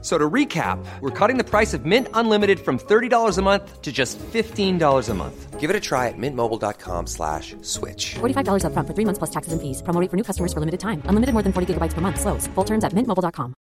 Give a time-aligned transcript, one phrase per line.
[0.00, 3.90] So to recap, we're cutting the price of Mint Unlimited from $30 a month to
[3.90, 5.58] just $15 a month.
[5.58, 8.14] Give it a try at mintmobile.com slash switch.
[8.20, 9.82] $45 upfront for three months plus taxes and fees.
[9.82, 11.02] Promo rate for new customers for limited time.
[11.06, 12.20] Unlimited more than 40 gigabytes per month.
[12.20, 12.46] Slows.
[12.54, 13.54] Full terms at mintmobile.com.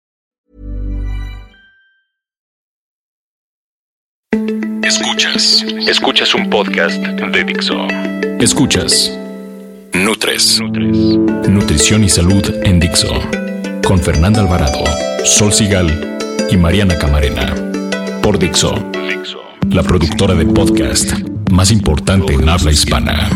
[4.82, 5.62] Escuchas.
[5.88, 7.86] Escuchas un podcast de Dixo.
[8.40, 9.16] Escuchas.
[9.94, 10.60] Nutres.
[10.60, 13.08] Nutrición y salud en Dixo.
[13.86, 14.84] Con Fernanda Alvarado,
[15.24, 16.13] Sol Sigal
[16.54, 17.52] y Mariana Camarena.
[18.22, 18.74] Por Dixo.
[19.70, 21.12] La productora de podcast
[21.50, 23.28] más importante en habla hispana.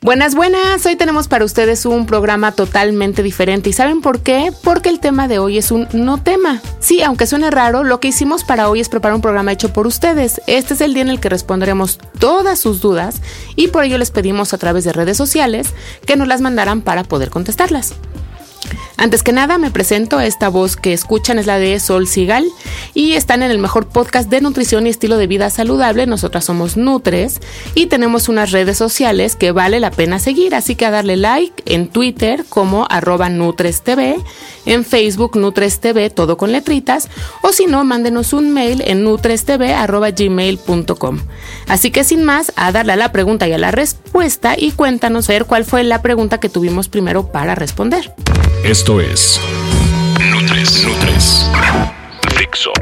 [0.00, 0.84] Buenas, buenas.
[0.84, 3.70] Hoy tenemos para ustedes un programa totalmente diferente.
[3.70, 4.52] ¿Y saben por qué?
[4.64, 6.60] Porque el tema de hoy es un no tema.
[6.80, 9.86] Sí, aunque suene raro, lo que hicimos para hoy es preparar un programa hecho por
[9.86, 10.40] ustedes.
[10.48, 13.22] Este es el día en el que responderemos todas sus dudas
[13.54, 15.68] y por ello les pedimos a través de redes sociales
[16.04, 17.94] que nos las mandaran para poder contestarlas.
[18.98, 20.20] Antes que nada, me presento.
[20.20, 22.46] Esta voz que escuchan es la de Sol Sigal
[22.94, 26.06] y están en el mejor podcast de nutrición y estilo de vida saludable.
[26.06, 27.40] Nosotras somos Nutres
[27.74, 30.54] y tenemos unas redes sociales que vale la pena seguir.
[30.54, 34.16] Así que a darle like en Twitter como arroba NutresTV,
[34.64, 37.08] en Facebook NutresTV, todo con letritas,
[37.42, 41.18] o si no, mándenos un mail en nutrestv arroba gmail.com.
[41.68, 45.28] Así que sin más, a darle a la pregunta y a la respuesta y cuéntanos
[45.28, 48.14] ver cuál fue la pregunta que tuvimos primero para responder.
[48.68, 49.40] Esto es
[50.32, 50.84] Nutres.
[50.84, 51.46] Nutres.
[52.36, 52.72] Dixo.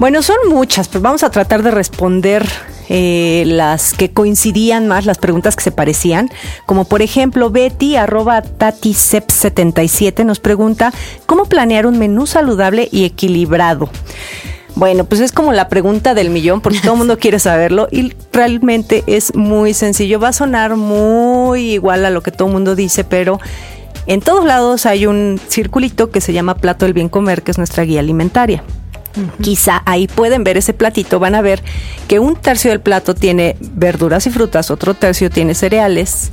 [0.00, 2.44] Bueno, son muchas, pero vamos a tratar de responder
[2.88, 6.28] eh, las que coincidían más, las preguntas que se parecían.
[6.66, 10.92] Como por ejemplo, Betty, arroba tatisep77, nos pregunta,
[11.24, 13.90] ¿cómo planear un menú saludable y equilibrado?
[14.74, 18.12] Bueno, pues es como la pregunta del millón, porque todo el mundo quiere saberlo y
[18.32, 20.18] realmente es muy sencillo.
[20.18, 23.38] Va a sonar muy igual a lo que todo el mundo dice, pero
[24.06, 27.58] en todos lados hay un circulito que se llama plato del bien comer, que es
[27.58, 28.62] nuestra guía alimentaria.
[29.42, 31.62] Quizá ahí pueden ver ese platito, van a ver
[32.06, 36.30] que un tercio del plato tiene verduras y frutas, otro tercio tiene cereales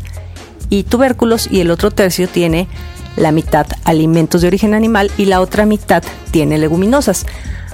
[0.70, 2.68] y tubérculos y el otro tercio tiene
[3.16, 7.26] la mitad alimentos de origen animal y la otra mitad tiene leguminosas.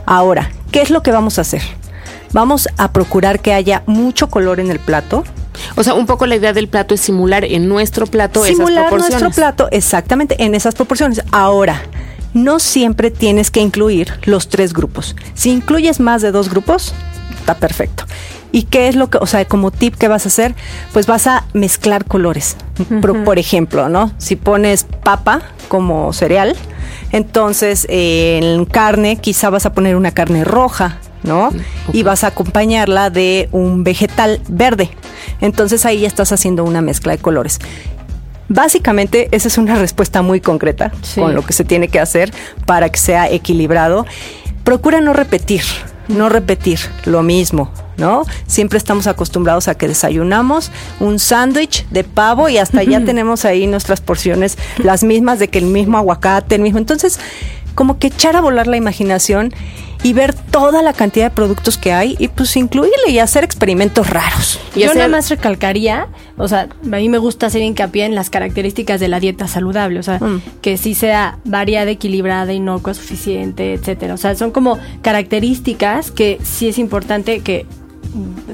[0.06, 1.62] Ahora, ¿qué es lo que vamos a hacer?
[2.32, 5.24] Vamos a procurar que haya mucho color en el plato,
[5.76, 8.88] O sea, un poco la idea del plato es simular en nuestro plato esas simular
[8.88, 9.22] proporciones.
[9.22, 11.22] nuestro plato exactamente en esas proporciones.
[11.32, 11.82] Ahora,
[12.34, 15.16] no siempre tienes que incluir los tres grupos.
[15.34, 16.94] Si incluyes más de dos grupos,
[17.38, 18.06] está perfecto.
[18.52, 20.54] ¿Y qué es lo que, o sea, como tip que vas a hacer?
[20.94, 22.56] Pues vas a mezclar colores.
[23.02, 24.12] Por, por ejemplo, ¿no?
[24.20, 26.56] Si pones papa como cereal,
[27.12, 31.52] entonces eh, en carne quizá vas a poner una carne roja, ¿no?
[31.92, 34.90] Y vas a acompañarla de un vegetal verde.
[35.42, 37.60] Entonces ahí ya estás haciendo una mezcla de colores.
[38.50, 42.32] Básicamente, esa es una respuesta muy concreta con lo que se tiene que hacer
[42.66, 44.06] para que sea equilibrado.
[44.64, 45.64] Procura no repetir,
[46.08, 48.24] no repetir lo mismo, ¿no?
[48.48, 53.68] Siempre estamos acostumbrados a que desayunamos un sándwich de pavo y hasta ya tenemos ahí
[53.68, 56.80] nuestras porciones, las mismas de que el mismo aguacate, el mismo.
[56.80, 57.20] Entonces,
[57.76, 59.54] como que echar a volar la imaginación
[60.04, 64.10] y ver toda la cantidad de productos que hay y pues incluirle y hacer experimentos
[64.10, 64.60] raros.
[64.76, 68.14] Y Yo hacer- nada más recalcaría, o sea, a mí me gusta hacer hincapié en
[68.16, 70.42] las características de la dieta saludable, o sea, Mm.
[70.62, 74.14] que sí sea variada, equilibrada, inocua, suficiente, etcétera.
[74.14, 77.66] O sea, son como características que sí es importante que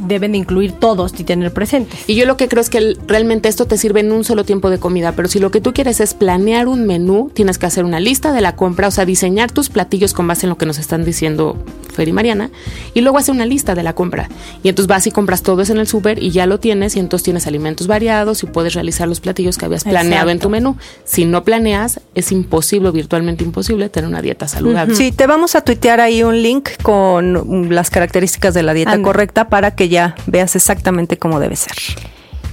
[0.08, 2.00] deben de incluir todos y tener presentes.
[2.08, 4.70] Y yo lo que creo es que realmente esto te sirve en un solo tiempo
[4.70, 7.84] de comida, pero si lo que tú quieres es planear un menú, tienes que hacer
[7.84, 10.66] una lista de la compra, o sea, diseñar tus platillos con base en lo que
[10.66, 11.58] nos están diciendo
[11.94, 12.50] Fer y Mariana,
[12.94, 14.30] y luego hacer una lista de la compra.
[14.64, 17.00] Y entonces vas y compras todo eso en el súper y ya lo tienes, y
[17.00, 20.78] entonces tienes alimentos variados y puedes realizar los platillos que habías planeado en tu menú.
[21.04, 24.96] Si no planeas, es imposible, virtualmente imposible, tener una dieta saludable.
[24.96, 29.39] Sí, te vamos a tuitear ahí un link con las características de la dieta correcta
[29.48, 31.74] para que ya veas exactamente cómo debe ser.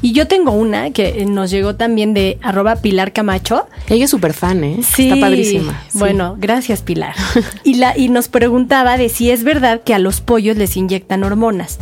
[0.03, 3.67] Y yo tengo una que nos llegó también de arroba Pilar Camacho.
[3.89, 4.81] Ella es súper fan, ¿eh?
[4.83, 5.83] Sí, Está padrísima.
[5.89, 5.99] sí.
[5.99, 7.15] Bueno, gracias Pilar.
[7.65, 11.25] y, la, y nos preguntaba de si es verdad que a los pollos les inyectan
[11.25, 11.79] hormonas.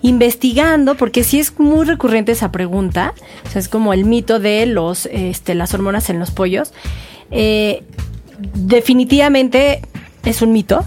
[0.00, 3.14] Investigando, porque sí es muy recurrente esa pregunta,
[3.46, 6.72] o sea, es como el mito de los, este, las hormonas en los pollos.
[7.32, 7.82] Eh,
[8.54, 9.80] definitivamente
[10.24, 10.84] es un mito.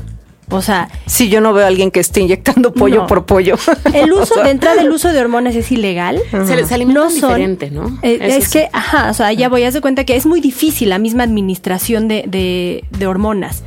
[0.52, 3.08] O sea, Si yo no veo a alguien que esté inyectando pollo No.
[3.08, 3.56] por pollo.
[3.94, 6.20] el uso, O sea, de entrada, el uso de hormonas es ilegal.
[6.32, 8.00] Se, se alimentan diferente, ¿no?
[8.02, 8.52] Eh, es sí.
[8.60, 11.24] que, ajá, o sea, ya voy a dar cuenta que es muy difícil la misma
[11.24, 13.64] administración de, de, de hormonas.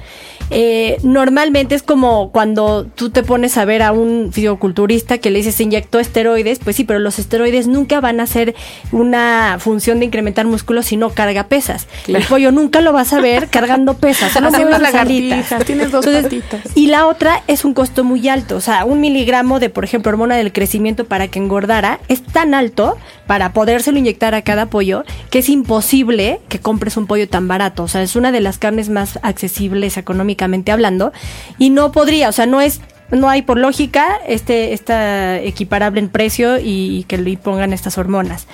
[0.54, 5.38] Eh, normalmente es como cuando tú te pones a ver a un fisiculturista que le
[5.38, 8.54] dices se inyectó esteroides, pues sí, pero los esteroides nunca van a hacer
[8.90, 11.86] una función de incrementar músculo si no carga pesas.
[12.06, 16.60] El pollo nunca lo vas a ver cargando pesas, solo Haciendo lagartijas, tienes dos patitas.
[16.74, 18.56] Y la otra es un costo muy alto.
[18.56, 22.52] O sea, un miligramo de, por ejemplo, hormona del crecimiento para que engordara es tan
[22.52, 27.48] alto para podérselo inyectar a cada pollo que es imposible que compres un pollo tan
[27.48, 27.84] barato.
[27.84, 31.12] O sea, es una de las carnes más accesibles económicamente hablando.
[31.58, 32.80] Y no podría, o sea, no es.
[33.10, 37.98] No hay por lógica este está equiparable en precio y, y que le pongan estas
[37.98, 38.46] hormonas.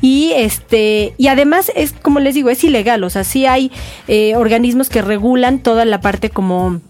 [0.00, 3.70] Y este y además es como les digo, es ilegal, o sea, sí hay
[4.08, 6.80] eh, organismos que regulan toda la parte como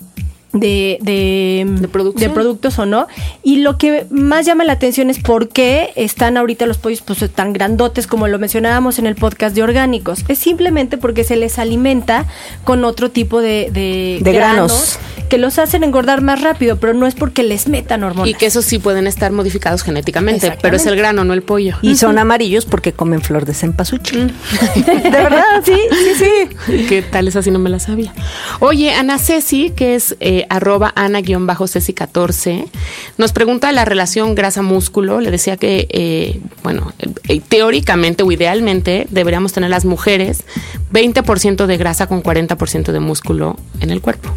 [0.52, 2.30] de, de, De producción.
[2.30, 3.06] de productos o no.
[3.42, 7.18] Y lo que más llama la atención es por qué están ahorita los pollos pues,
[7.30, 10.24] tan grandotes como lo mencionábamos en el podcast de orgánicos.
[10.28, 12.26] Es simplemente porque se les alimenta
[12.64, 14.98] con otro tipo de, de, De granos.
[15.28, 18.28] que los hacen engordar más rápido, pero no es porque les metan hormonas.
[18.30, 21.76] Y que esos sí pueden estar modificados genéticamente, pero es el grano, no el pollo.
[21.82, 24.32] Y son amarillos porque comen flor de cempasúchil.
[24.86, 26.24] de verdad, sí, sí,
[26.66, 26.86] sí.
[26.88, 27.28] ¿Qué tal?
[27.28, 28.14] Esa sí no me la sabía.
[28.60, 32.66] Oye, Ana Ceci, que es eh, arroba Ana-Ceci14,
[33.16, 35.20] nos pregunta la relación grasa-músculo.
[35.20, 36.92] Le decía que, eh, bueno,
[37.28, 40.44] eh, teóricamente o idealmente deberíamos tener las mujeres
[40.92, 44.30] 20% de grasa con 40% de músculo en el cuerpo.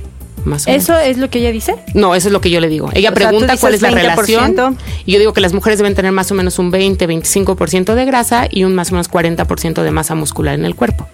[0.46, 1.08] Más o ¿Eso menos.
[1.10, 1.76] es lo que ella dice?
[1.94, 2.90] No, eso es lo que yo le digo.
[2.94, 3.96] Ella O pregunta cuál es la 20%.
[4.02, 4.78] relación.
[5.06, 8.48] Y yo digo que las mujeres deben tener más o menos un 20-25% de grasa
[8.50, 11.08] y un más o menos 40% de masa muscular en el cuerpo.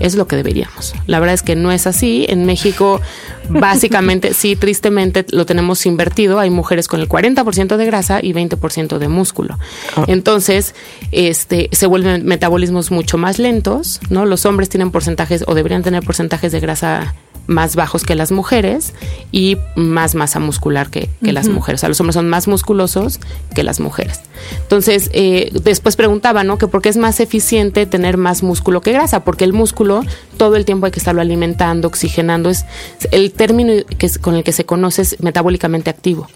[0.00, 0.94] Es lo que deberíamos.
[1.06, 2.26] La verdad es que no es así.
[2.28, 3.00] En México,
[3.48, 6.38] básicamente, sí, tristemente lo tenemos invertido.
[6.38, 9.58] Hay mujeres con el 40% de grasa y 20% de músculo.
[10.06, 10.74] Entonces,
[11.12, 14.26] este, se vuelven metabolismos mucho más lentos, ¿no?
[14.26, 17.14] Los hombres tienen porcentajes o deberían tener porcentajes de grasa
[17.46, 18.92] más bajos que las mujeres
[19.32, 21.78] y más masa muscular que, que las mujeres.
[21.78, 23.20] O sea, los hombres son más musculosos
[23.54, 24.20] que las mujeres.
[24.62, 26.58] Entonces, eh, después preguntaba, ¿no?
[26.58, 30.02] Que por qué es más eficiente tener más músculo que grasa, porque el músculo
[30.36, 32.50] todo el tiempo hay que estarlo alimentando, oxigenando.
[32.50, 32.64] Es
[33.12, 36.28] el término que es- con el que se conoce es metabólicamente activo.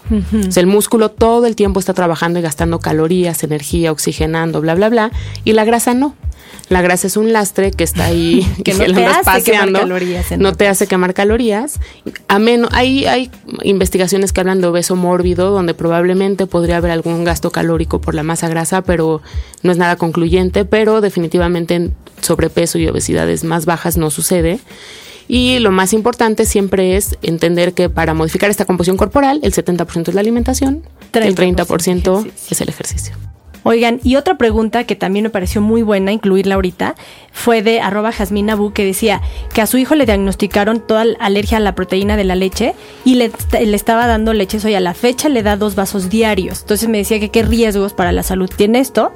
[0.48, 4.74] O sea, el músculo todo el tiempo está trabajando y gastando calorías, energía, oxigenando, bla,
[4.74, 5.10] bla, bla.
[5.44, 6.14] Y la grasa no.
[6.70, 9.80] La grasa es un lastre que está ahí, Que y no te hace quemar paseando,
[9.80, 11.80] calorías, en no te hace quemar calorías.
[12.28, 13.30] A menos, hay, hay
[13.64, 18.22] investigaciones que hablan de obeso mórbido, donde probablemente podría haber algún gasto calórico por la
[18.22, 19.20] masa grasa, pero
[19.64, 20.64] no es nada concluyente.
[20.64, 24.60] Pero definitivamente en sobrepeso y obesidades más bajas no sucede.
[25.26, 30.08] Y lo más importante siempre es entender que para modificar esta composición corporal, el 70%
[30.08, 33.16] es la alimentación, el 30% 30% es el ejercicio.
[33.62, 36.94] Oigan, y otra pregunta que también me pareció muy buena incluirla ahorita
[37.32, 39.20] fue de arroba Jasmine Abu que decía
[39.52, 42.74] que a su hijo le diagnosticaron toda la alergia a la proteína de la leche
[43.04, 44.78] y le, le estaba dando leche soya.
[44.78, 46.60] A la fecha le da dos vasos diarios.
[46.62, 49.12] Entonces me decía que qué riesgos para la salud tiene esto.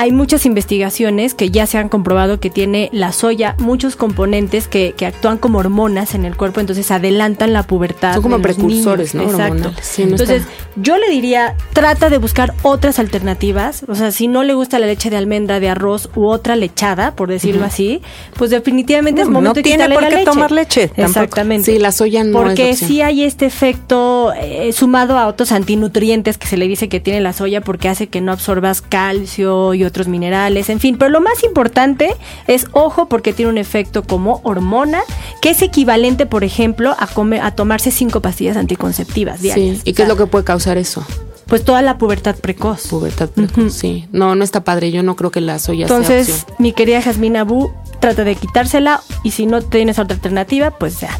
[0.00, 4.92] Hay muchas investigaciones que ya se han comprobado que tiene la soya muchos componentes que,
[4.96, 8.14] que actúan como hormonas en el cuerpo, entonces adelantan la pubertad.
[8.14, 9.32] Son como precursores, niños.
[9.32, 9.38] ¿no?
[9.38, 9.54] Exacto.
[9.54, 9.84] Hormonales.
[9.86, 13.84] Sí, no entonces, está- yo le diría, trata de buscar otras alternativas.
[13.88, 17.16] O sea, si no le gusta la leche de almendra, de arroz u otra lechada,
[17.16, 18.00] por decirlo así,
[18.36, 20.24] pues definitivamente es No, momento no de tiene por qué leche.
[20.24, 21.08] tomar leche, tampoco.
[21.08, 21.72] Exactamente.
[21.72, 22.88] Sí, la soya no es Porque opción.
[22.88, 27.20] sí hay este efecto eh, sumado a otros antinutrientes que se le dice que tiene
[27.20, 30.96] la soya porque hace que no absorbas calcio y otros minerales, en fin.
[30.98, 32.14] Pero lo más importante
[32.46, 35.00] es, ojo, porque tiene un efecto como hormona,
[35.40, 39.78] que es equivalente, por ejemplo, a, comer, a tomarse cinco pastillas anticonceptivas diarias.
[39.78, 39.90] Sí.
[39.90, 41.04] ¿Y qué es lo que puede causar eso?
[41.48, 42.88] Pues toda la pubertad precoz.
[42.88, 44.06] Pubertad precoz, sí.
[44.12, 44.90] No, no está padre.
[44.90, 49.30] Yo no creo que la soya Entonces, mi querida Jasmine Abu, trata de quitársela y
[49.32, 51.10] si no tienes otra alternativa, pues ya.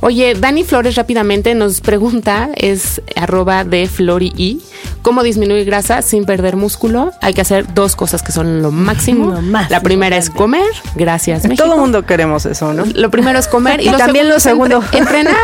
[0.00, 4.60] Oye, Dani Flores rápidamente nos pregunta, es arroba de Flori
[5.00, 7.10] ¿cómo disminuir grasa sin perder músculo?
[7.20, 9.30] Hay que hacer dos cosas que son lo máximo.
[9.32, 11.64] Lo más la primera es comer, gracias México.
[11.64, 12.84] Todo el mundo queremos eso, ¿no?
[12.84, 14.76] Lo primero es comer y, Y también lo segundo.
[14.92, 15.36] entre- entrenar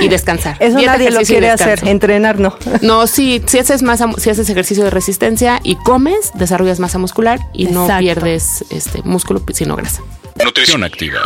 [0.00, 0.56] y descansar.
[0.60, 2.54] Eso Dieta, nadie lo y quiere hacer, entrenar no.
[2.82, 7.40] No, sí, si haces masa, si haces ejercicio de resistencia y comes, desarrollas masa muscular
[7.52, 10.02] y no pierdes este músculo, sino grasa.
[10.40, 11.22] Nutrición activa.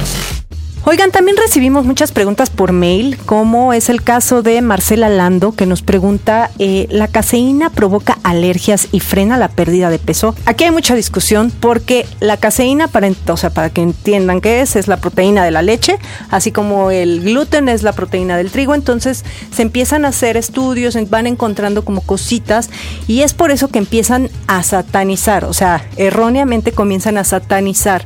[0.89, 5.67] Oigan, también recibimos muchas preguntas por mail, como es el caso de Marcela Lando, que
[5.67, 10.37] nos pregunta, eh, ¿la caseína provoca alergias y frena la pérdida de peso?
[10.45, 14.77] Aquí hay mucha discusión porque la caseína, para, o sea, para que entiendan qué es,
[14.77, 15.99] es la proteína de la leche,
[16.31, 20.97] así como el gluten es la proteína del trigo, entonces se empiezan a hacer estudios,
[21.11, 22.71] van encontrando como cositas
[23.09, 28.05] y es por eso que empiezan a satanizar, o sea, erróneamente comienzan a satanizar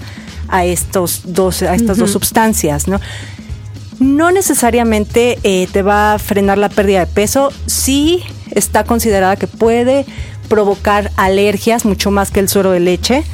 [0.50, 3.00] a estos dos, a estas dos sustancias, ¿no?
[3.98, 9.46] No necesariamente eh, te va a frenar la pérdida de peso, sí está considerada que
[9.46, 10.06] puede
[10.48, 13.24] provocar alergias mucho más que el suero de leche,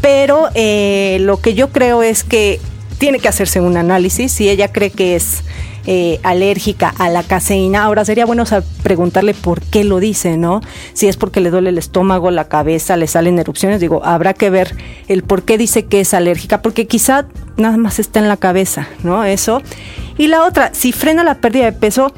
[0.00, 2.60] pero eh, lo que yo creo es que
[2.98, 4.32] tiene que hacerse un análisis.
[4.32, 5.42] Si ella cree que es
[5.86, 7.84] eh, alérgica a la caseína.
[7.84, 8.44] Ahora sería bueno
[8.82, 10.60] preguntarle por qué lo dice, ¿no?
[10.92, 13.80] Si es porque le duele el estómago, la cabeza, le salen erupciones.
[13.80, 14.76] Digo, habrá que ver
[15.08, 17.26] el por qué dice que es alérgica, porque quizá
[17.56, 19.24] nada más está en la cabeza, ¿no?
[19.24, 19.62] Eso.
[20.16, 22.12] Y la otra, si frena la pérdida de peso,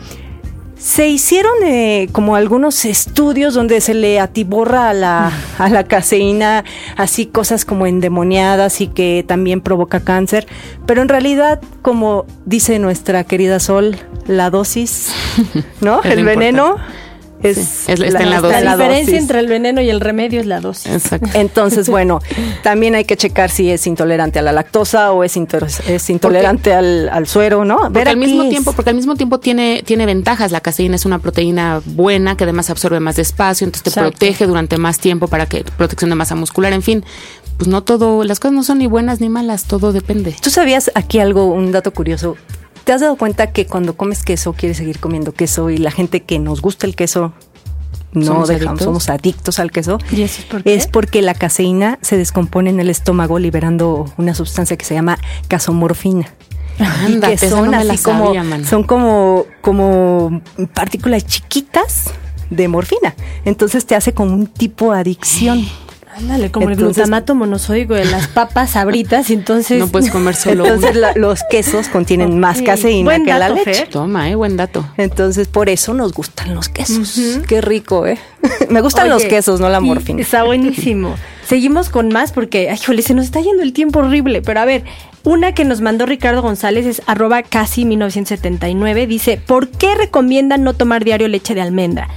[0.78, 6.64] se hicieron eh, como algunos estudios donde se le atiborra a la, a la caseína
[6.96, 10.46] así cosas como endemoniadas y que también provoca cáncer,
[10.86, 15.12] pero en realidad, como dice nuestra querida Sol, la dosis,
[15.80, 16.02] ¿no?
[16.02, 16.76] El veneno
[17.42, 18.40] es, la,
[18.72, 20.90] diferencia entre el veneno y el remedio es la dosis.
[20.92, 21.28] Exacto.
[21.34, 22.20] Entonces, bueno,
[22.62, 25.36] también hay que checar si es intolerante a la lactosa o es,
[25.86, 27.78] es intolerante al, suero, ¿no?
[27.92, 30.52] Porque al mismo tiempo, porque al mismo tiempo tiene, tiene ventajas.
[30.52, 34.78] La caseína es una proteína buena que además absorbe más despacio, entonces te protege durante
[34.78, 37.04] más tiempo para que protección de masa muscular, en fin.
[37.58, 40.36] Pues no todo, las cosas no son ni buenas ni malas, todo depende.
[40.42, 42.36] ¿Tú sabías aquí algo, un dato curioso?
[42.86, 46.22] ¿Te has dado cuenta que cuando comes queso quieres seguir comiendo queso y la gente
[46.22, 47.32] que nos gusta el queso
[48.12, 48.84] no ¿Somos dejamos, adictos?
[48.84, 49.98] somos adictos al queso?
[50.12, 50.74] ¿Y eso es, por qué?
[50.76, 55.18] es porque la caseína se descompone en el estómago liberando una sustancia que se llama
[55.48, 56.32] casomorfina.
[56.78, 58.32] Anda, que son así como
[58.64, 60.40] son como como
[60.72, 62.12] partículas chiquitas
[62.50, 63.16] de morfina.
[63.44, 65.66] Entonces te hace como un tipo de adicción.
[66.16, 69.78] Ándale, como el glutamato monosódico de las papas sabritas, entonces...
[69.86, 73.86] No puedes comer solo Entonces los quesos contienen más caseína que la leche.
[73.90, 74.86] Toma, eh, buen dato.
[74.96, 77.40] Entonces por eso nos gustan los quesos.
[77.46, 78.18] Qué rico, ¿eh?
[78.70, 80.22] Me gustan los quesos, no la morfina.
[80.22, 81.14] Está buenísimo.
[81.46, 84.40] Seguimos con más porque, ay, jole, se nos está yendo el tiempo horrible.
[84.40, 84.84] Pero a ver,
[85.22, 89.06] una que nos mandó Ricardo González es arroba casi 1979.
[89.06, 92.08] Dice, ¿por qué recomiendan no tomar diario leche de almendra?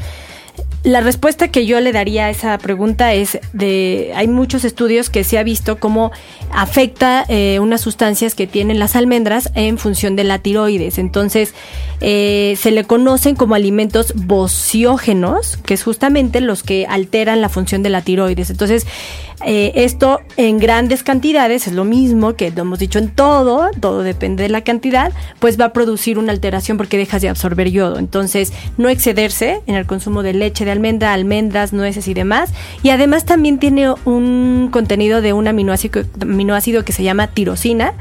[0.83, 5.25] La respuesta que yo le daría a esa pregunta es de hay muchos estudios que
[5.25, 6.11] se ha visto cómo
[6.53, 10.97] afecta eh, unas sustancias que tienen las almendras en función de la tiroides.
[10.97, 11.53] Entonces
[11.99, 17.83] eh, se le conocen como alimentos bociógenos, que es justamente los que alteran la función
[17.83, 18.49] de la tiroides.
[18.49, 18.87] Entonces
[19.45, 24.03] eh, esto en grandes cantidades es lo mismo que lo hemos dicho en todo, todo
[24.03, 27.99] depende de la cantidad, pues va a producir una alteración porque dejas de absorber yodo.
[27.99, 32.51] Entonces, no excederse en el consumo de leche de almendra, almendras, nueces y demás.
[32.83, 37.93] Y además también tiene un contenido de un aminoácido, aminoácido que se llama tirosina,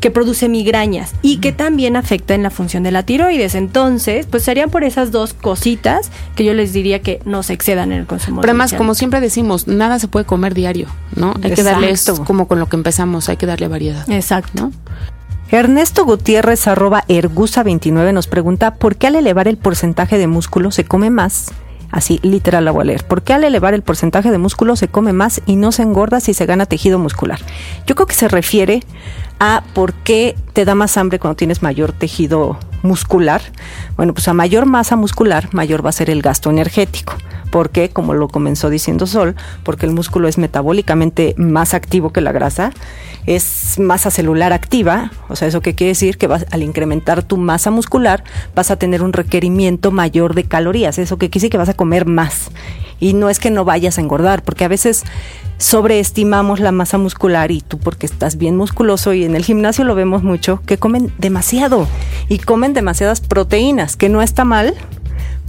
[0.00, 3.54] que produce migrañas y que también afecta en la función de la tiroides.
[3.54, 7.92] Entonces, pues serían por esas dos cositas que yo les diría que no se excedan
[7.92, 8.40] en el consumo.
[8.40, 11.34] Pero además, como siempre decimos, nada se puede comer diario, ¿no?
[11.42, 14.08] Hay que darle esto como con lo que empezamos, hay que darle variedad.
[14.10, 14.70] Exacto.
[15.50, 20.84] Ernesto Gutiérrez arroba ergusa29 nos pregunta ¿por qué al elevar el porcentaje de músculo se
[20.84, 21.52] come más
[21.90, 23.04] Así, literal la voy a leer.
[23.04, 26.20] ¿Por qué al elevar el porcentaje de músculo se come más y no se engorda
[26.20, 27.40] si se gana tejido muscular?
[27.86, 28.82] Yo creo que se refiere
[29.38, 32.75] a por qué te da más hambre cuando tienes mayor tejido muscular.
[33.96, 37.14] Bueno, pues a mayor masa muscular, mayor va a ser el gasto energético.
[37.50, 42.32] Porque, como lo comenzó diciendo Sol, porque el músculo es metabólicamente más activo que la
[42.32, 42.72] grasa,
[43.26, 47.36] es masa celular activa, o sea, eso qué quiere decir que vas, al incrementar tu
[47.36, 48.24] masa muscular
[48.54, 51.74] vas a tener un requerimiento mayor de calorías, eso que quiere decir que vas a
[51.74, 52.50] comer más.
[52.98, 55.04] Y no es que no vayas a engordar, porque a veces
[55.58, 59.94] sobreestimamos la masa muscular y tú porque estás bien musculoso y en el gimnasio lo
[59.94, 61.88] vemos mucho, que comen demasiado
[62.28, 64.74] y comen demasiadas proteínas, que no está mal,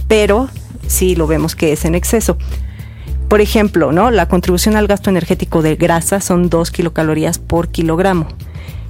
[0.06, 0.48] pero
[0.86, 2.38] sí lo vemos que es en exceso.
[3.28, 4.10] Por ejemplo, ¿no?
[4.10, 8.26] La contribución al gasto energético de grasa son 2 kilocalorías por kilogramo.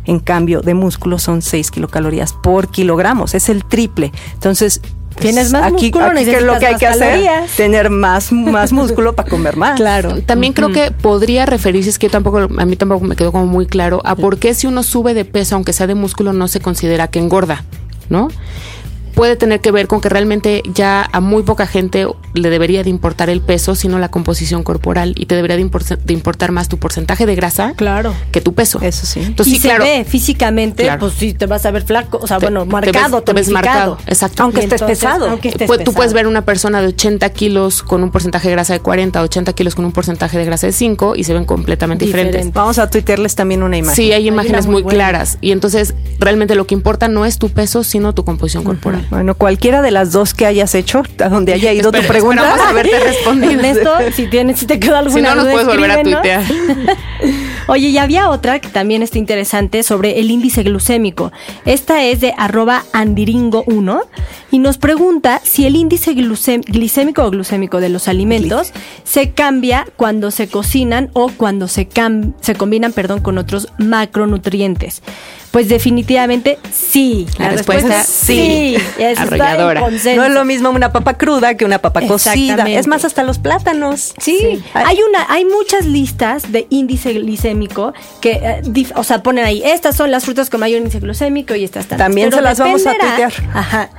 [0.05, 3.25] En cambio, de músculo son 6 kilocalorías por kilogramo.
[3.33, 4.12] Es el triple.
[4.35, 4.81] Entonces,
[5.21, 9.15] Tienes más aquí, músculo, aquí es lo que hay que hacer, tener más, más músculo
[9.15, 9.77] para comer más.
[9.77, 10.21] Claro.
[10.23, 13.47] También creo que podría referirse, es que yo tampoco, a mí tampoco me quedó como
[13.47, 16.49] muy claro, a por qué si uno sube de peso, aunque sea de músculo, no
[16.49, 17.65] se considera que engorda,
[18.09, 18.29] ¿no?
[19.19, 22.07] puede tener que ver con que realmente ya a muy poca gente
[22.38, 25.99] le debería de importar el peso, sino la composición corporal y te debería de, impor-
[25.99, 28.14] de importar más tu porcentaje de grasa Claro.
[28.33, 28.80] que tu peso.
[28.83, 29.21] Eso sí.
[29.21, 29.85] Entonces, y sí, se claro.
[29.85, 31.00] ve físicamente, Claro.
[31.00, 33.33] pues sí, te vas a ver flaco, o sea, Te- bueno, te marcado, ves- te
[33.33, 34.42] ves marcado, exacto.
[34.42, 35.28] Aunque estés pesado.
[35.28, 35.92] Aunque estés Tú pesado.
[35.95, 39.52] puedes ver una persona de 80 kilos con un porcentaje de grasa de 40, 80
[39.52, 42.33] kilos con un porcentaje de grasa de 5 y se ven completamente Diferente.
[42.33, 42.54] diferentes.
[42.54, 43.97] Vamos a tuitearles también una imagen.
[43.97, 45.38] Sí, hay imágenes muy claras.
[45.40, 49.07] Y entonces, realmente lo que importa no es tu peso, sino tu composición corporal.
[49.11, 52.27] Bueno, cualquiera de las dos que hayas hecho, a donde haya ido Espera- tu pregunta.
[52.32, 53.52] Esperamos haberte respondido.
[53.52, 56.44] Ernesto, si tienes, si te quedó alguna Si no, nos duda, puedes volver a tuitear.
[57.68, 61.32] Oye, y había otra que también está interesante sobre el índice glucémico.
[61.66, 64.00] Esta es de arroba andiringo1
[64.50, 68.73] y nos pregunta si el índice glicémico o glucémico de los alimentos
[69.04, 75.02] se cambia cuando se cocinan o cuando se, cam- se combinan perdón, con otros macronutrientes.
[75.50, 77.26] Pues definitivamente sí.
[77.38, 78.76] La respuesta, sí.
[78.99, 79.81] Eso está en Arrolladora.
[80.17, 82.64] No es lo mismo una papa cruda que una papa cocida.
[82.69, 84.12] Es más, hasta los plátanos.
[84.21, 89.45] Sí, hay una, hay muchas listas de índice glicémico que, eh, dif- o sea, ponen
[89.45, 92.07] ahí, estas son las frutas con mayor índice glucémico y estas tantas.
[92.07, 93.33] También Pero se las vamos a tuitear.
[93.55, 93.90] Ajá.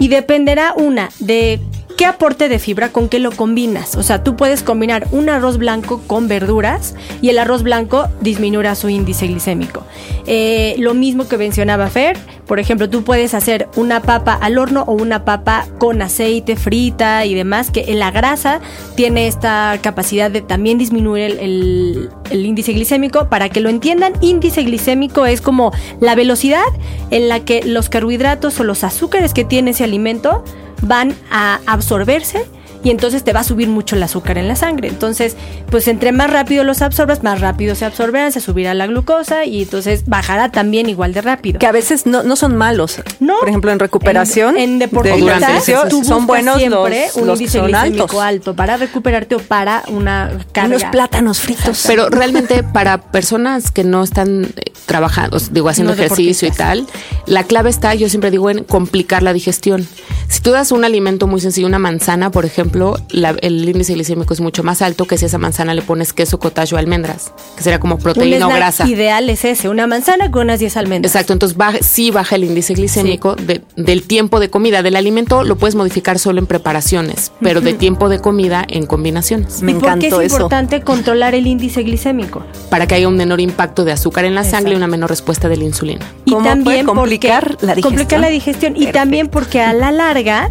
[0.00, 1.60] Y dependerá una de
[1.98, 3.96] qué aporte de fibra, con qué lo combinas.
[3.96, 8.76] O sea, tú puedes combinar un arroz blanco con verduras y el arroz blanco disminuirá
[8.76, 9.82] su índice glicémico.
[10.26, 14.84] Eh, lo mismo que mencionaba Fer, por ejemplo, tú puedes hacer una papa al horno
[14.86, 18.60] o una papa con aceite frita y demás, que la grasa
[18.94, 23.28] tiene esta capacidad de también disminuir el, el- el índice glicémico.
[23.28, 26.62] Para que lo entiendan, índice glicémico es como la velocidad
[27.10, 30.44] en la que los carbohidratos o los azúcares que tiene ese alimento
[30.80, 32.46] van a absorberse
[32.82, 34.88] y entonces te va a subir mucho el azúcar en la sangre.
[34.88, 35.36] Entonces,
[35.70, 39.62] pues entre más rápido los absorbas, más rápido se absorberán, se subirá la glucosa y
[39.62, 41.58] entonces bajará también igual de rápido.
[41.58, 43.02] Que a veces no, no son malos.
[43.20, 43.38] No.
[43.40, 44.56] Por ejemplo, en recuperación.
[44.56, 45.64] En, en de deportistas,
[46.04, 48.20] son buenos siempre los, un los que índice son glicémico altos.
[48.20, 50.76] alto para recuperarte o para una carga.
[50.76, 51.84] Unos plátanos fritos.
[51.86, 56.86] Pero realmente para personas que no están eh, trabajando, digo, haciendo No ejercicio y tal,
[57.26, 59.86] la clave está, yo siempre digo, en complicar la digestión.
[60.28, 62.67] Si tú das un alimento muy sencillo, una manzana, por ejemplo,
[63.10, 66.12] la- el índice glicémico es mucho más alto que si a esa manzana le pones
[66.12, 68.86] queso, cottage o almendras, que sería como un proteína o grasa.
[68.86, 71.12] ideal es ese, una manzana con unas 10 almendras.
[71.14, 74.82] Exacto, entonces baja, sí baja el índice glicémico de- del tiempo de comida.
[74.82, 79.62] Del alimento lo puedes modificar solo en preparaciones, pero de tiempo de comida en combinaciones.
[79.62, 80.36] Me ¿Y por qué encantó es eso.
[80.36, 82.42] importante controlar el índice glicémico?
[82.70, 85.48] Para que haya un menor impacto de azúcar en la sangre y una menor respuesta
[85.48, 86.04] de la insulina.
[86.24, 87.82] Y ¿Cómo también puede complicar porque- la digestión?
[87.98, 88.72] Complicar la digestión.
[88.72, 88.98] Y Perfecto.
[88.98, 90.50] también porque a la larga,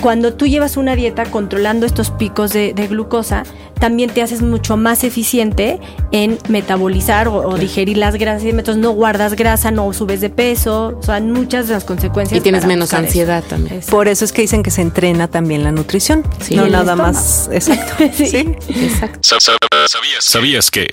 [0.00, 3.44] cuando tú llevas una dieta controlando estos picos de, de glucosa,
[3.78, 5.78] también te haces mucho más eficiente
[6.12, 8.44] en metabolizar o, o digerir las grasas.
[8.44, 10.98] Y entonces no guardas grasa, no subes de peso.
[10.98, 12.38] O sea, muchas de las consecuencias.
[12.38, 12.96] Y tienes menos eso.
[12.98, 13.80] ansiedad también.
[13.90, 16.24] Por eso es que dicen que se entrena también la nutrición.
[16.40, 16.56] Sí.
[16.56, 17.12] no nada estómago.
[17.12, 17.48] más.
[17.52, 18.04] Exacto.
[18.14, 18.26] Sí.
[18.26, 18.54] sí.
[18.68, 19.18] Exacto.
[19.22, 19.56] Sa- sa-
[19.88, 20.88] ¿Sabías, ¿Sabías que?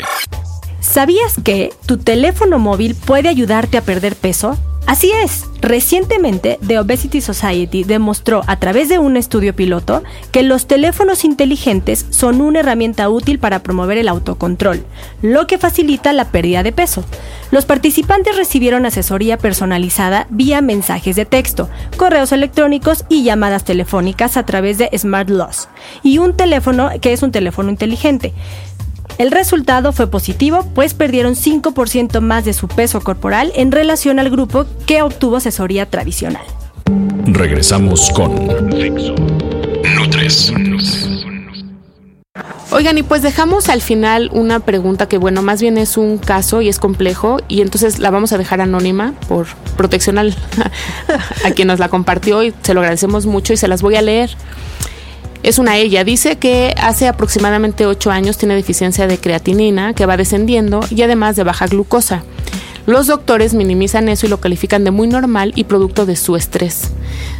[0.79, 4.57] ¿Sabías que tu teléfono móvil puede ayudarte a perder peso?
[4.87, 10.65] Así es, recientemente The Obesity Society demostró a través de un estudio piloto que los
[10.65, 14.85] teléfonos inteligentes son una herramienta útil para promover el autocontrol,
[15.21, 17.03] lo que facilita la pérdida de peso.
[17.51, 24.45] Los participantes recibieron asesoría personalizada vía mensajes de texto, correos electrónicos y llamadas telefónicas a
[24.45, 25.67] través de Smart Loss
[26.01, 28.33] y un teléfono que es un teléfono inteligente.
[29.17, 34.29] El resultado fue positivo, pues perdieron 5% más de su peso corporal en relación al
[34.29, 36.43] grupo que obtuvo asesoría tradicional.
[37.25, 38.35] Regresamos con
[39.95, 40.53] Nutres.
[42.69, 46.61] Oigan, y pues dejamos al final una pregunta que, bueno, más bien es un caso
[46.61, 50.35] y es complejo, y entonces la vamos a dejar anónima por protección al-
[51.45, 54.01] a quien nos la compartió y se lo agradecemos mucho y se las voy a
[54.03, 54.29] leer.
[55.47, 56.03] Es una ella.
[56.03, 61.37] Dice que hace aproximadamente 8 años tiene deficiencia de creatinina que va descendiendo y además
[61.37, 62.23] de baja glucosa.
[62.85, 66.91] Los doctores minimizan eso y lo califican de muy normal y producto de su estrés.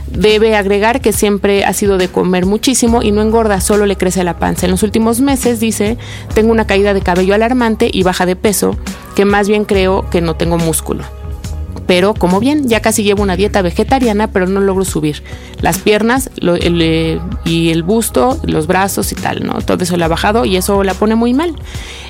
[0.09, 4.23] Debe agregar que siempre ha sido de comer muchísimo y no engorda, solo le crece
[4.23, 4.67] la panza.
[4.67, 5.97] En los últimos meses, dice,
[6.33, 8.77] tengo una caída de cabello alarmante y baja de peso,
[9.17, 11.16] que más bien creo que no tengo músculo
[11.87, 15.23] pero como bien, ya casi llevo una dieta vegetariana, pero no logro subir
[15.61, 19.61] las piernas el, eh, y el busto, los brazos y tal, ¿no?
[19.61, 21.55] Todo eso le ha bajado y eso la pone muy mal.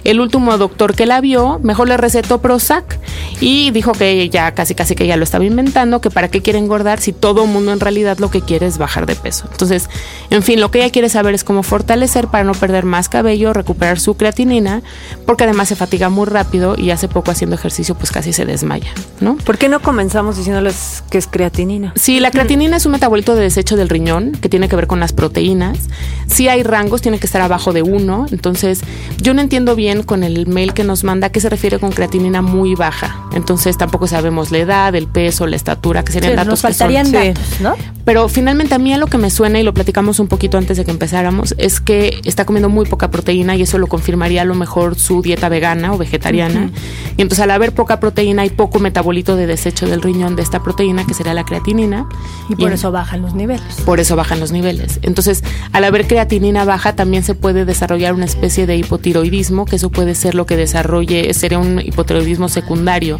[0.03, 2.99] El último doctor que la vio, mejor le recetó Prozac
[3.39, 6.59] y dijo que ya casi casi que ya lo estaba inventando, que para qué quiere
[6.59, 9.47] engordar si todo mundo en realidad lo que quiere es bajar de peso.
[9.51, 9.89] Entonces,
[10.29, 13.53] en fin, lo que ella quiere saber es cómo fortalecer para no perder más cabello,
[13.53, 14.81] recuperar su creatinina,
[15.25, 18.91] porque además se fatiga muy rápido y hace poco haciendo ejercicio pues casi se desmaya,
[19.19, 19.35] ¿no?
[19.37, 21.91] ¿Por qué qué no comenzamos diciéndoles que es creatinina?
[21.97, 25.01] Sí, la creatinina es un metabolito de desecho del riñón que tiene que ver con
[25.01, 25.77] las proteínas.
[26.25, 28.27] Si hay rangos, tiene que estar abajo de uno.
[28.31, 28.79] Entonces,
[29.21, 32.41] yo no entiendo bien con el mail que nos manda qué se refiere con creatinina
[32.41, 33.26] muy baja.
[33.37, 36.67] Entonces, tampoco sabemos la edad, el peso, la estatura, que serían Sí, datos nos que
[36.67, 37.75] son- faltarían datos, ¿no?
[38.03, 40.77] Pero finalmente a mí a lo que me suena, y lo platicamos un poquito antes
[40.77, 44.45] de que empezáramos, es que está comiendo muy poca proteína y eso lo confirmaría a
[44.45, 46.71] lo mejor su dieta vegana o vegetariana.
[47.17, 50.63] Y entonces al haber poca proteína hay poco metabolito de desecho del riñón de esta
[50.63, 52.07] proteína, que sería la creatinina.
[52.49, 53.61] Y por eso bajan los niveles.
[53.85, 54.99] por eso bajan los niveles.
[55.03, 59.89] Entonces, al haber creatinina baja, también se puede desarrollar una especie de hipotiroidismo, que eso
[59.89, 63.19] puede ser lo que desarrolle, sería un hipotiroidismo secundario,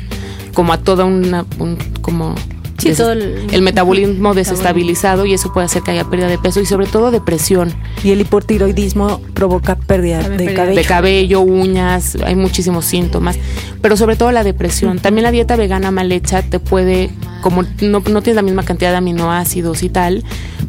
[0.54, 2.36] como a toda una, un, como
[2.80, 6.60] Sí, todo el- el metabolismo desestabilizado y eso puede hacer que haya pérdida de peso
[6.62, 10.76] y sobre todo depresión, Y el hipotiroidismo provoca pérdida de pérdida cabello.
[10.80, 13.38] de cabello, uñas, hay muchísimos síntomas,
[13.82, 15.00] pero sobre todo la depresión.
[15.00, 17.10] También la dieta vegana mal hecha te puede,
[17.42, 20.24] como no, no tienes la misma cantidad de aminoácidos y tal,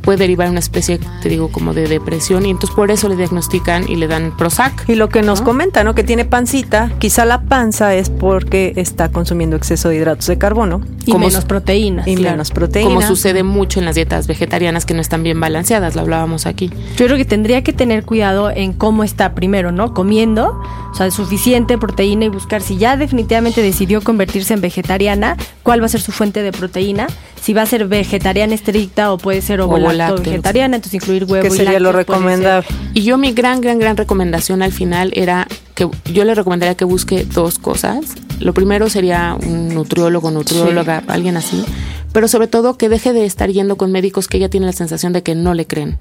[0.09, 3.17] puede derivar en una especie, te digo, como de depresión y entonces por eso le
[3.17, 4.89] diagnostican y le dan Prozac.
[4.89, 5.95] Y lo que nos comenta, ¿no?
[5.95, 10.81] Que tiene pancita, quizá la panza es porque está consumiendo exceso de hidratos de carbono
[11.05, 12.09] Y Como menos proteínas.
[12.09, 12.89] y Claro, menos proteína.
[12.89, 16.71] Como sucede mucho en las dietas vegetarianas que no están bien balanceadas, lo hablábamos aquí.
[16.97, 19.93] Yo creo que tendría que tener cuidado en cómo está primero, ¿no?
[19.93, 20.59] Comiendo,
[20.91, 25.85] o sea, suficiente proteína y buscar si ya definitivamente decidió convertirse en vegetariana, cuál va
[25.85, 27.09] a ser su fuente de proteína,
[27.43, 31.51] si va a ser vegetariana estricta o puede ser ovo Vegetariana, entonces incluir huevo que
[31.51, 32.67] sería lo recomendable.
[32.95, 36.85] Y yo mi gran, gran, gran recomendación al final era que yo le recomendaría que
[36.85, 38.05] busque dos cosas.
[38.41, 41.65] Lo primero sería un nutriólogo, nutrióloga, alguien así.
[42.13, 45.13] Pero sobre todo que deje de estar yendo con médicos que ella tiene la sensación
[45.13, 45.99] de que no le creen.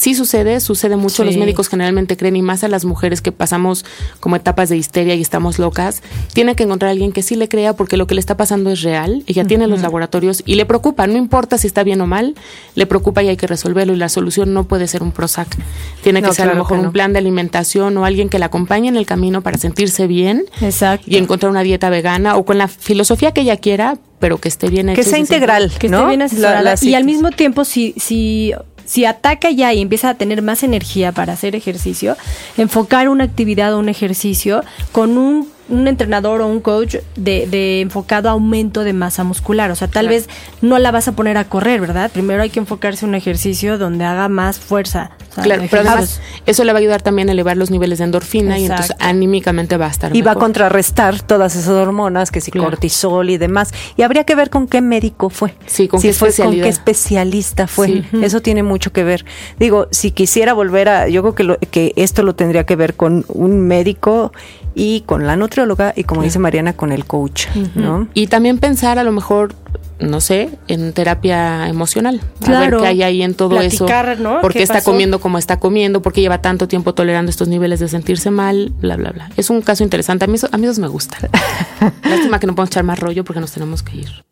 [0.00, 1.16] Sí sucede, sucede mucho.
[1.16, 1.24] Sí.
[1.24, 3.84] Los médicos generalmente creen y más a las mujeres que pasamos
[4.18, 6.00] como etapas de histeria y estamos locas.
[6.32, 8.70] Tiene que encontrar a alguien que sí le crea porque lo que le está pasando
[8.70, 9.22] es real.
[9.26, 11.06] Ella tiene los laboratorios y le preocupa.
[11.06, 12.34] No importa si está bien o mal,
[12.76, 13.92] le preocupa y hay que resolverlo.
[13.92, 15.54] Y la solución no puede ser un Prozac.
[16.02, 16.84] Tiene que No, ser a lo mejor no.
[16.84, 20.44] un plan de alimentación o alguien que la acompañe en el camino para sentirse bien
[20.62, 21.04] Exacto.
[21.08, 24.70] y encontrar una dieta vegana o con la filosofía que ella quiera, pero que esté
[24.70, 24.94] bien.
[24.94, 25.98] Que sea integral, que ¿no?
[25.98, 29.80] esté bien asesorada La- la y al mismo tiempo si si si ataca ya y
[29.80, 32.16] empieza a tener más energía para hacer ejercicio,
[32.56, 34.62] enfocar una actividad o un ejercicio
[34.92, 39.70] con un, un entrenador o un coach de, de enfocado a aumento de masa muscular.
[39.70, 40.28] O sea, tal vez
[40.60, 42.10] no la vas a poner a correr, ¿verdad?
[42.10, 45.10] Primero hay que enfocarse en un ejercicio donde haga más fuerza.
[45.34, 48.04] Sea, Claro, pero además eso le va a ayudar también a elevar los niveles de
[48.04, 52.40] endorfina y entonces anímicamente va a estar Y va a contrarrestar todas esas hormonas, que
[52.40, 52.70] si Claro.
[52.70, 53.72] cortisol y demás.
[53.96, 55.54] Y habría que ver con qué médico fue.
[55.66, 57.86] Sí, con si qué fue con qué especialista fue.
[57.86, 58.04] Sí.
[58.22, 59.24] Eso tiene mucho que ver.
[59.58, 62.94] Digo, si quisiera volver a, yo creo que, lo- que esto lo tendría que ver
[62.94, 64.32] con un médico
[64.74, 68.08] y con la nutrióloga y como dice Mariana, con el coach, ¿no?
[68.14, 69.54] Y también pensar a lo mejor,
[70.00, 72.20] no sé, en terapia emocional.
[72.42, 72.78] A Claro.
[72.78, 74.22] ver qué hay ahí en todo Platicar, eso.
[74.22, 74.40] ¿no?
[74.40, 74.90] ¿Por qué, ¿Qué está pasó?
[74.90, 76.02] comiendo como está comiendo?
[76.02, 78.72] ¿Por qué lleva tanto tiempo tolerando estos niveles de sentirse mal?
[78.80, 79.30] Bla, bla, bla.
[79.36, 80.24] Es un caso interesante.
[80.24, 81.28] A mí, eso- a mí esos me gustan.
[82.04, 84.24] Lástima que no podemos echar más rollo porque nos tenemos que ir.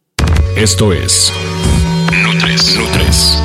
[0.57, 1.33] Esto es
[2.25, 3.38] Nutres, Nutres.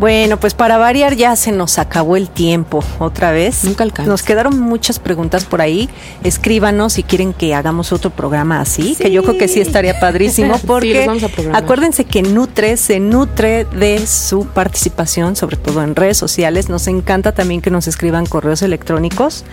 [0.00, 3.64] Bueno, pues para variar ya se nos acabó el tiempo otra vez.
[3.64, 4.10] Nunca alcanza.
[4.10, 5.90] Nos quedaron muchas preguntas por ahí.
[6.24, 10.58] Escríbanos si quieren que hagamos otro programa así, que yo creo que sí estaría padrísimo
[10.66, 11.06] porque
[11.52, 16.70] acuérdense que Nutre se nutre de su participación, sobre todo en redes sociales.
[16.70, 19.44] Nos encanta también que nos escriban correos electrónicos.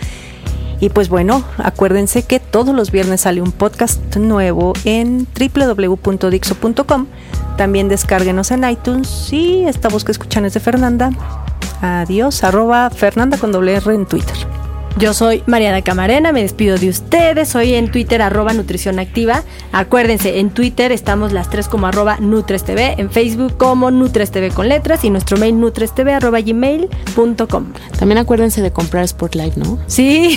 [0.80, 7.06] Y pues bueno, acuérdense que todos los viernes sale un podcast nuevo en www.dixo.com.
[7.58, 11.10] También descárguenos en iTunes y esta voz que escuchan es de Fernanda.
[11.82, 14.36] Adiós, arroba Fernanda con doble R en Twitter.
[14.96, 17.48] Yo soy Mariana Camarena, me despido de ustedes.
[17.48, 19.42] Soy en Twitter arroba Nutrición Activa.
[19.72, 25.04] Acuérdense, en Twitter estamos las tres como arroba NutresTV, en Facebook como NutresTV con letras
[25.04, 27.66] y nuestro mail nutrestv arroba gmail.com.
[27.98, 29.78] También acuérdense de comprar Spotlight, ¿no?
[29.88, 30.36] Sí,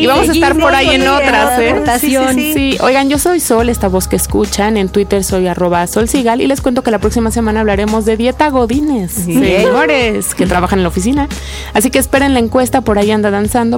[0.00, 1.70] y vamos a estar por ahí en otras, ¿eh?
[1.70, 2.34] Aportación.
[2.34, 2.78] Sí, sí.
[2.80, 4.76] Oigan, yo soy Sol, esta voz que escuchan.
[4.76, 8.16] En Twitter soy arroba Sol Sigal y les cuento que la próxima semana hablaremos de
[8.16, 11.28] dieta godines, señores que trabajan en la oficina.
[11.74, 13.30] Así que esperen la encuesta, por ahí anda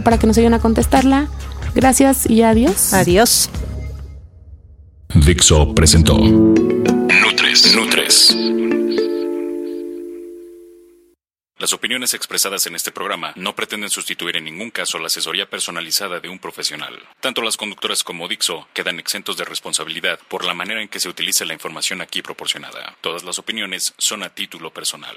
[0.03, 1.29] para que nos ayuden a contestarla.
[1.75, 2.93] Gracias y adiós.
[2.93, 3.49] Adiós.
[5.15, 8.37] Dixo presentó Nutres, Nutres.
[11.59, 16.21] Las opiniones expresadas en este programa no pretenden sustituir en ningún caso la asesoría personalizada
[16.21, 16.95] de un profesional.
[17.21, 21.09] Tanto las conductoras como Dixo quedan exentos de responsabilidad por la manera en que se
[21.09, 22.97] utilice la información aquí proporcionada.
[23.01, 25.17] Todas las opiniones son a título personal.